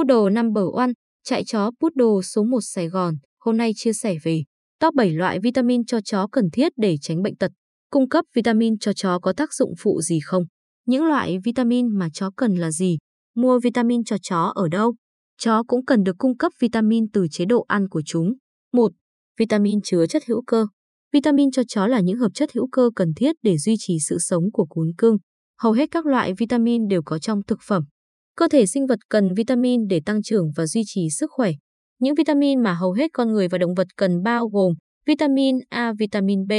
Poodle 0.00 0.42
number 0.42 0.64
one, 0.74 0.90
chạy 1.24 1.44
chó 1.44 1.70
Poodle 1.80 2.22
số 2.22 2.44
1 2.44 2.58
Sài 2.62 2.88
Gòn, 2.88 3.14
hôm 3.38 3.56
nay 3.56 3.72
chia 3.76 3.92
sẻ 3.92 4.16
về 4.22 4.42
top 4.80 4.94
7 4.94 5.10
loại 5.10 5.40
vitamin 5.40 5.84
cho 5.84 6.00
chó 6.00 6.26
cần 6.32 6.50
thiết 6.52 6.72
để 6.76 6.96
tránh 7.00 7.22
bệnh 7.22 7.36
tật. 7.36 7.50
Cung 7.90 8.08
cấp 8.08 8.24
vitamin 8.34 8.78
cho 8.78 8.92
chó 8.92 9.18
có 9.18 9.32
tác 9.32 9.54
dụng 9.54 9.74
phụ 9.78 10.00
gì 10.00 10.20
không? 10.24 10.44
Những 10.86 11.04
loại 11.04 11.38
vitamin 11.44 11.98
mà 11.98 12.08
chó 12.12 12.30
cần 12.36 12.54
là 12.54 12.70
gì? 12.70 12.98
Mua 13.36 13.60
vitamin 13.60 14.04
cho 14.04 14.16
chó 14.22 14.52
ở 14.54 14.68
đâu? 14.68 14.94
Chó 15.38 15.62
cũng 15.62 15.84
cần 15.84 16.02
được 16.04 16.18
cung 16.18 16.36
cấp 16.36 16.52
vitamin 16.60 17.10
từ 17.10 17.26
chế 17.30 17.44
độ 17.44 17.64
ăn 17.68 17.88
của 17.88 18.02
chúng. 18.06 18.32
1. 18.72 18.92
Vitamin 19.38 19.80
chứa 19.84 20.06
chất 20.06 20.22
hữu 20.26 20.42
cơ. 20.46 20.66
Vitamin 21.12 21.50
cho 21.50 21.62
chó 21.68 21.86
là 21.86 22.00
những 22.00 22.18
hợp 22.18 22.30
chất 22.34 22.52
hữu 22.54 22.68
cơ 22.72 22.90
cần 22.96 23.14
thiết 23.16 23.36
để 23.42 23.58
duy 23.58 23.74
trì 23.78 23.98
sự 24.08 24.18
sống 24.18 24.44
của 24.52 24.64
cún 24.64 24.90
cưng. 24.98 25.16
Hầu 25.58 25.72
hết 25.72 25.90
các 25.90 26.06
loại 26.06 26.34
vitamin 26.38 26.88
đều 26.88 27.02
có 27.02 27.18
trong 27.18 27.42
thực 27.46 27.58
phẩm. 27.62 27.84
Cơ 28.36 28.48
thể 28.48 28.66
sinh 28.66 28.86
vật 28.86 28.98
cần 29.08 29.34
vitamin 29.34 29.88
để 29.88 30.00
tăng 30.06 30.22
trưởng 30.22 30.52
và 30.56 30.66
duy 30.66 30.82
trì 30.86 31.08
sức 31.10 31.30
khỏe. 31.30 31.52
Những 31.98 32.14
vitamin 32.14 32.62
mà 32.62 32.74
hầu 32.74 32.92
hết 32.92 33.10
con 33.12 33.32
người 33.32 33.48
và 33.48 33.58
động 33.58 33.74
vật 33.74 33.86
cần 33.96 34.22
bao 34.22 34.48
gồm 34.48 34.74
vitamin 35.06 35.58
A, 35.68 35.92
vitamin 35.98 36.46
B, 36.46 36.52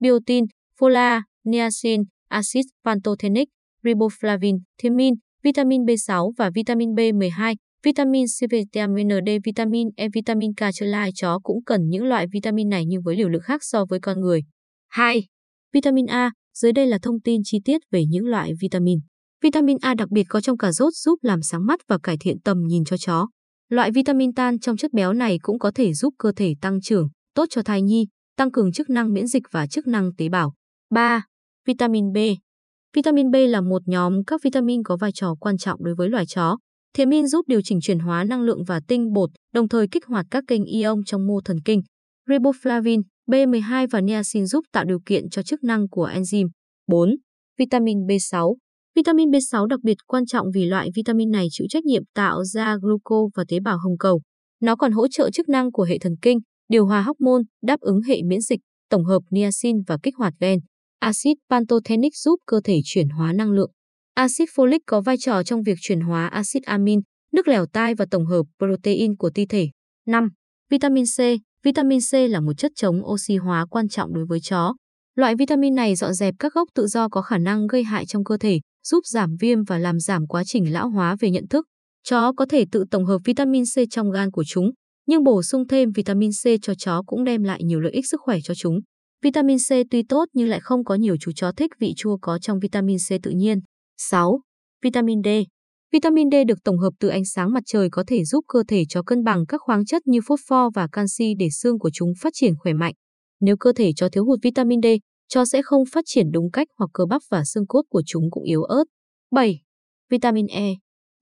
biotin, 0.00 0.44
fola, 0.80 1.22
niacin, 1.44 2.02
axit 2.28 2.64
pantothenic, 2.84 3.48
riboflavin, 3.84 4.58
thiamin, 4.82 5.14
vitamin 5.42 5.84
B6 5.84 6.32
và 6.38 6.50
vitamin 6.54 6.94
B12, 6.94 7.54
vitamin 7.82 8.26
C, 8.26 8.50
vitamin 8.50 9.08
D, 9.26 9.28
vitamin 9.44 9.88
E, 9.96 10.08
vitamin 10.14 10.52
K 10.54 10.60
trở 10.74 10.86
lại 10.86 11.10
chó 11.14 11.38
cũng 11.42 11.64
cần 11.64 11.88
những 11.88 12.04
loại 12.04 12.26
vitamin 12.32 12.68
này 12.68 12.84
nhưng 12.86 13.02
với 13.02 13.16
liều 13.16 13.28
lượng 13.28 13.42
khác 13.42 13.60
so 13.64 13.84
với 13.84 14.00
con 14.00 14.20
người. 14.20 14.40
2. 14.88 15.24
Vitamin 15.72 16.06
A, 16.06 16.30
dưới 16.54 16.72
đây 16.72 16.86
là 16.86 16.98
thông 17.02 17.20
tin 17.20 17.40
chi 17.44 17.58
tiết 17.64 17.80
về 17.90 18.04
những 18.08 18.26
loại 18.26 18.52
vitamin. 18.60 18.98
Vitamin 19.42 19.76
A 19.80 19.94
đặc 19.94 20.10
biệt 20.10 20.24
có 20.28 20.40
trong 20.40 20.58
cà 20.58 20.72
rốt 20.72 20.94
giúp 20.94 21.18
làm 21.22 21.42
sáng 21.42 21.66
mắt 21.66 21.80
và 21.88 21.98
cải 22.02 22.16
thiện 22.20 22.40
tầm 22.40 22.58
nhìn 22.66 22.84
cho 22.84 22.96
chó. 22.96 23.28
Loại 23.68 23.90
vitamin 23.90 24.34
tan 24.34 24.58
trong 24.58 24.76
chất 24.76 24.92
béo 24.92 25.12
này 25.12 25.38
cũng 25.42 25.58
có 25.58 25.70
thể 25.74 25.94
giúp 25.94 26.14
cơ 26.18 26.32
thể 26.36 26.54
tăng 26.60 26.80
trưởng, 26.80 27.08
tốt 27.34 27.44
cho 27.50 27.62
thai 27.62 27.82
nhi, 27.82 28.06
tăng 28.36 28.50
cường 28.50 28.72
chức 28.72 28.90
năng 28.90 29.12
miễn 29.12 29.26
dịch 29.26 29.42
và 29.50 29.66
chức 29.66 29.86
năng 29.86 30.14
tế 30.14 30.28
bào. 30.28 30.54
3. 30.90 31.24
Vitamin 31.66 32.12
B 32.12 32.16
Vitamin 32.96 33.30
B 33.30 33.34
là 33.48 33.60
một 33.60 33.82
nhóm 33.86 34.24
các 34.24 34.42
vitamin 34.42 34.82
có 34.82 34.96
vai 34.96 35.10
trò 35.14 35.34
quan 35.40 35.58
trọng 35.58 35.84
đối 35.84 35.94
với 35.94 36.08
loài 36.08 36.26
chó. 36.26 36.56
Thiamin 36.94 37.26
giúp 37.26 37.48
điều 37.48 37.60
chỉnh 37.64 37.80
chuyển 37.82 37.98
hóa 37.98 38.24
năng 38.24 38.42
lượng 38.42 38.64
và 38.64 38.80
tinh 38.88 39.12
bột, 39.12 39.30
đồng 39.54 39.68
thời 39.68 39.88
kích 39.88 40.06
hoạt 40.06 40.26
các 40.30 40.44
kênh 40.46 40.64
ion 40.64 41.04
trong 41.04 41.26
mô 41.26 41.40
thần 41.40 41.60
kinh. 41.64 41.82
Riboflavin, 42.28 43.02
B12 43.30 43.86
và 43.90 44.00
niacin 44.00 44.46
giúp 44.46 44.64
tạo 44.72 44.84
điều 44.84 45.00
kiện 45.06 45.30
cho 45.30 45.42
chức 45.42 45.64
năng 45.64 45.88
của 45.88 46.08
enzyme. 46.08 46.48
4. 46.86 47.16
Vitamin 47.58 47.98
B6 47.98 48.54
Vitamin 48.96 49.30
B6 49.30 49.66
đặc 49.66 49.80
biệt 49.82 49.96
quan 50.06 50.26
trọng 50.26 50.46
vì 50.54 50.64
loại 50.64 50.88
vitamin 50.94 51.30
này 51.30 51.46
chịu 51.50 51.66
trách 51.70 51.84
nhiệm 51.84 52.02
tạo 52.14 52.44
ra 52.44 52.76
gluco 52.82 53.16
và 53.34 53.44
tế 53.48 53.60
bào 53.60 53.78
hồng 53.78 53.98
cầu. 53.98 54.20
Nó 54.60 54.76
còn 54.76 54.92
hỗ 54.92 55.08
trợ 55.08 55.30
chức 55.30 55.48
năng 55.48 55.72
của 55.72 55.82
hệ 55.82 55.98
thần 55.98 56.16
kinh, 56.22 56.38
điều 56.68 56.86
hòa 56.86 57.02
hormone, 57.02 57.42
đáp 57.62 57.80
ứng 57.80 58.02
hệ 58.02 58.22
miễn 58.22 58.40
dịch, 58.40 58.60
tổng 58.90 59.04
hợp 59.04 59.22
niacin 59.30 59.82
và 59.86 59.98
kích 60.02 60.16
hoạt 60.16 60.34
gen. 60.40 60.58
Acid 60.98 61.32
pantothenic 61.50 62.16
giúp 62.16 62.36
cơ 62.46 62.60
thể 62.64 62.80
chuyển 62.84 63.08
hóa 63.08 63.32
năng 63.32 63.50
lượng. 63.50 63.70
Acid 64.14 64.48
folic 64.54 64.78
có 64.86 65.00
vai 65.00 65.16
trò 65.18 65.42
trong 65.42 65.62
việc 65.62 65.78
chuyển 65.80 66.00
hóa 66.00 66.26
axit 66.26 66.62
amin, 66.62 67.00
nước 67.32 67.48
lèo 67.48 67.66
tai 67.66 67.94
và 67.94 68.06
tổng 68.10 68.26
hợp 68.26 68.42
protein 68.58 69.16
của 69.16 69.30
ti 69.30 69.46
thể. 69.46 69.68
5. 70.06 70.28
Vitamin 70.70 71.04
C 71.04 71.20
Vitamin 71.64 71.98
C 72.10 72.14
là 72.14 72.40
một 72.40 72.52
chất 72.58 72.72
chống 72.74 73.02
oxy 73.04 73.36
hóa 73.36 73.66
quan 73.70 73.88
trọng 73.88 74.14
đối 74.14 74.26
với 74.26 74.40
chó. 74.40 74.74
Loại 75.14 75.34
vitamin 75.34 75.74
này 75.74 75.94
dọn 75.94 76.14
dẹp 76.14 76.34
các 76.38 76.54
gốc 76.54 76.68
tự 76.74 76.86
do 76.86 77.08
có 77.08 77.22
khả 77.22 77.38
năng 77.38 77.66
gây 77.66 77.84
hại 77.84 78.06
trong 78.06 78.24
cơ 78.24 78.36
thể, 78.36 78.60
giúp 78.90 79.06
giảm 79.06 79.36
viêm 79.40 79.64
và 79.64 79.78
làm 79.78 80.00
giảm 80.00 80.26
quá 80.26 80.42
trình 80.46 80.72
lão 80.72 80.90
hóa 80.90 81.16
về 81.20 81.30
nhận 81.30 81.48
thức. 81.48 81.66
Chó 82.04 82.32
có 82.32 82.46
thể 82.50 82.64
tự 82.72 82.84
tổng 82.90 83.04
hợp 83.04 83.18
vitamin 83.24 83.64
C 83.64 83.78
trong 83.90 84.10
gan 84.10 84.30
của 84.30 84.44
chúng, 84.44 84.70
nhưng 85.06 85.24
bổ 85.24 85.42
sung 85.42 85.68
thêm 85.68 85.92
vitamin 85.92 86.30
C 86.30 86.44
cho 86.62 86.74
chó 86.74 87.02
cũng 87.06 87.24
đem 87.24 87.42
lại 87.42 87.60
nhiều 87.64 87.80
lợi 87.80 87.92
ích 87.92 88.06
sức 88.06 88.20
khỏe 88.24 88.38
cho 88.44 88.54
chúng. 88.54 88.80
Vitamin 89.24 89.58
C 89.58 89.70
tuy 89.90 90.02
tốt 90.08 90.24
nhưng 90.32 90.48
lại 90.48 90.60
không 90.62 90.84
có 90.84 90.94
nhiều 90.94 91.16
chú 91.20 91.32
chó 91.32 91.52
thích 91.52 91.70
vị 91.80 91.92
chua 91.96 92.16
có 92.22 92.38
trong 92.38 92.58
vitamin 92.58 92.96
C 93.08 93.22
tự 93.22 93.30
nhiên. 93.30 93.58
6. 93.96 94.40
Vitamin 94.82 95.22
D 95.24 95.28
Vitamin 95.92 96.30
D 96.30 96.34
được 96.48 96.58
tổng 96.64 96.78
hợp 96.78 96.90
từ 97.00 97.08
ánh 97.08 97.24
sáng 97.24 97.52
mặt 97.52 97.62
trời 97.66 97.88
có 97.92 98.04
thể 98.06 98.24
giúp 98.24 98.44
cơ 98.48 98.62
thể 98.68 98.82
chó 98.88 99.02
cân 99.02 99.24
bằng 99.24 99.46
các 99.46 99.60
khoáng 99.64 99.84
chất 99.84 100.06
như 100.06 100.20
phosphor 100.26 100.74
và 100.74 100.88
canxi 100.92 101.34
để 101.38 101.48
xương 101.50 101.78
của 101.78 101.90
chúng 101.92 102.12
phát 102.20 102.32
triển 102.34 102.54
khỏe 102.58 102.72
mạnh. 102.72 102.94
Nếu 103.40 103.56
cơ 103.56 103.72
thể 103.72 103.92
chó 103.96 104.08
thiếu 104.08 104.24
hụt 104.24 104.38
vitamin 104.42 104.80
D, 104.82 104.86
chó 105.28 105.44
sẽ 105.44 105.62
không 105.62 105.84
phát 105.92 106.04
triển 106.06 106.26
đúng 106.32 106.50
cách 106.50 106.68
hoặc 106.78 106.90
cơ 106.92 107.04
bắp 107.06 107.22
và 107.30 107.44
xương 107.44 107.66
cốt 107.66 107.82
của 107.88 108.02
chúng 108.06 108.30
cũng 108.30 108.44
yếu 108.44 108.62
ớt. 108.62 108.84
7. 109.30 109.60
Vitamin 110.10 110.46
E 110.46 110.74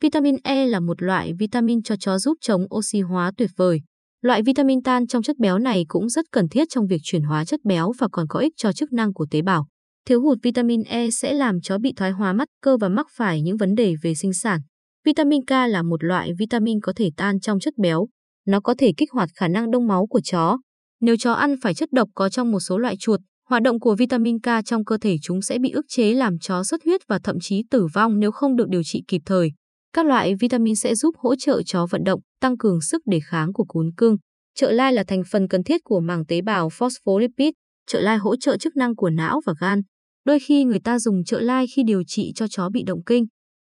Vitamin 0.02 0.36
E 0.44 0.66
là 0.66 0.80
một 0.80 1.02
loại 1.02 1.32
vitamin 1.38 1.82
cho 1.82 1.96
chó 2.00 2.18
giúp 2.18 2.38
chống 2.40 2.66
oxy 2.74 3.00
hóa 3.00 3.32
tuyệt 3.36 3.50
vời. 3.56 3.80
Loại 4.22 4.42
vitamin 4.42 4.82
tan 4.82 5.06
trong 5.06 5.22
chất 5.22 5.38
béo 5.38 5.58
này 5.58 5.84
cũng 5.88 6.08
rất 6.08 6.24
cần 6.32 6.48
thiết 6.48 6.68
trong 6.70 6.86
việc 6.86 7.00
chuyển 7.02 7.22
hóa 7.22 7.44
chất 7.44 7.60
béo 7.64 7.92
và 7.98 8.08
còn 8.12 8.26
có 8.28 8.40
ích 8.40 8.52
cho 8.56 8.72
chức 8.72 8.92
năng 8.92 9.12
của 9.12 9.26
tế 9.30 9.42
bào. 9.42 9.66
Thiếu 10.06 10.20
hụt 10.20 10.38
vitamin 10.42 10.82
E 10.82 11.10
sẽ 11.10 11.34
làm 11.34 11.60
chó 11.60 11.78
bị 11.78 11.92
thoái 11.96 12.10
hóa 12.10 12.32
mắt 12.32 12.48
cơ 12.62 12.76
và 12.76 12.88
mắc 12.88 13.06
phải 13.16 13.42
những 13.42 13.56
vấn 13.56 13.74
đề 13.74 13.94
về 14.02 14.14
sinh 14.14 14.32
sản. 14.32 14.60
Vitamin 15.04 15.44
K 15.44 15.50
là 15.50 15.82
một 15.82 16.04
loại 16.04 16.32
vitamin 16.38 16.80
có 16.80 16.92
thể 16.96 17.10
tan 17.16 17.40
trong 17.40 17.60
chất 17.60 17.74
béo. 17.78 18.06
Nó 18.46 18.60
có 18.60 18.74
thể 18.78 18.92
kích 18.96 19.12
hoạt 19.12 19.28
khả 19.34 19.48
năng 19.48 19.70
đông 19.70 19.86
máu 19.86 20.06
của 20.06 20.20
chó. 20.24 20.58
Nếu 21.00 21.16
chó 21.16 21.32
ăn 21.32 21.54
phải 21.62 21.74
chất 21.74 21.92
độc 21.92 22.08
có 22.14 22.28
trong 22.28 22.50
một 22.50 22.60
số 22.60 22.78
loại 22.78 22.96
chuột, 22.98 23.20
hoạt 23.48 23.62
động 23.62 23.80
của 23.80 23.94
vitamin 23.94 24.38
K 24.38 24.46
trong 24.64 24.84
cơ 24.84 24.98
thể 24.98 25.16
chúng 25.22 25.42
sẽ 25.42 25.58
bị 25.58 25.70
ức 25.70 25.84
chế 25.88 26.14
làm 26.14 26.38
chó 26.38 26.64
xuất 26.64 26.84
huyết 26.84 27.00
và 27.08 27.18
thậm 27.24 27.36
chí 27.40 27.62
tử 27.70 27.86
vong 27.94 28.18
nếu 28.20 28.32
không 28.32 28.56
được 28.56 28.68
điều 28.68 28.82
trị 28.84 29.02
kịp 29.08 29.22
thời. 29.26 29.52
Các 29.92 30.06
loại 30.06 30.34
vitamin 30.40 30.76
sẽ 30.76 30.94
giúp 30.94 31.14
hỗ 31.18 31.36
trợ 31.36 31.62
chó 31.66 31.86
vận 31.90 32.04
động, 32.04 32.20
tăng 32.40 32.58
cường 32.58 32.80
sức 32.80 33.02
đề 33.06 33.20
kháng 33.20 33.52
của 33.52 33.64
cún 33.64 33.90
cưng. 33.96 34.16
Trợ 34.54 34.72
lai 34.72 34.92
là 34.92 35.04
thành 35.04 35.22
phần 35.30 35.48
cần 35.48 35.62
thiết 35.62 35.80
của 35.84 36.00
màng 36.00 36.26
tế 36.26 36.40
bào 36.42 36.68
phospholipid. 36.68 37.50
Trợ 37.86 38.00
lai 38.00 38.16
hỗ 38.16 38.36
trợ 38.36 38.56
chức 38.56 38.76
năng 38.76 38.96
của 38.96 39.10
não 39.10 39.40
và 39.46 39.54
gan. 39.60 39.82
Đôi 40.24 40.38
khi 40.38 40.64
người 40.64 40.80
ta 40.80 40.98
dùng 40.98 41.24
trợ 41.24 41.40
lai 41.40 41.66
khi 41.76 41.82
điều 41.86 42.02
trị 42.06 42.32
cho 42.34 42.46
chó 42.50 42.68
bị 42.68 42.82
động 42.86 43.04
kinh. 43.06 43.26